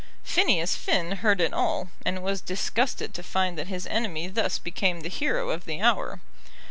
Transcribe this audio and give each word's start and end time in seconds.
Phineas 0.23 0.75
Finn 0.75 1.17
heard 1.17 1.39
it 1.39 1.53
all, 1.53 1.89
and 2.03 2.23
was 2.23 2.41
disgusted 2.41 3.13
to 3.13 3.21
find 3.21 3.55
that 3.55 3.67
his 3.67 3.85
enemy 3.85 4.27
thus 4.27 4.57
became 4.57 5.01
the 5.01 5.09
hero 5.09 5.51
of 5.51 5.65
the 5.65 5.79
hour. 5.79 6.19